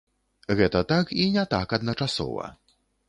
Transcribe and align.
Гэта 0.61 0.79
так, 0.91 1.13
і 1.25 1.27
не 1.35 1.43
так 1.53 1.77
адначасова. 1.77 2.49